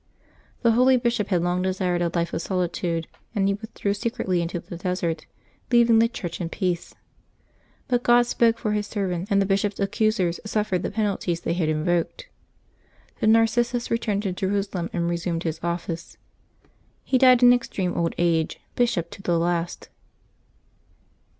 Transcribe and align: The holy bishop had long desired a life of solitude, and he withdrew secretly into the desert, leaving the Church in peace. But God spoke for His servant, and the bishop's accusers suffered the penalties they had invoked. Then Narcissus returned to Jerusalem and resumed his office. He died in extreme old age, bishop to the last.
The 0.63 0.71
holy 0.71 0.97
bishop 0.97 1.27
had 1.27 1.43
long 1.43 1.61
desired 1.61 2.01
a 2.01 2.09
life 2.15 2.33
of 2.33 2.41
solitude, 2.41 3.05
and 3.35 3.47
he 3.47 3.53
withdrew 3.53 3.93
secretly 3.93 4.41
into 4.41 4.59
the 4.59 4.75
desert, 4.75 5.27
leaving 5.71 5.99
the 5.99 6.07
Church 6.07 6.41
in 6.41 6.49
peace. 6.49 6.95
But 7.87 8.01
God 8.01 8.25
spoke 8.25 8.57
for 8.57 8.71
His 8.71 8.87
servant, 8.87 9.27
and 9.29 9.39
the 9.39 9.45
bishop's 9.45 9.79
accusers 9.79 10.39
suffered 10.43 10.81
the 10.81 10.89
penalties 10.89 11.41
they 11.41 11.53
had 11.53 11.69
invoked. 11.69 12.29
Then 13.19 13.33
Narcissus 13.33 13.91
returned 13.91 14.23
to 14.23 14.33
Jerusalem 14.33 14.89
and 14.91 15.07
resumed 15.07 15.43
his 15.43 15.59
office. 15.61 16.17
He 17.03 17.19
died 17.19 17.43
in 17.43 17.53
extreme 17.53 17.93
old 17.95 18.15
age, 18.17 18.59
bishop 18.75 19.11
to 19.11 19.21
the 19.21 19.37
last. 19.37 19.89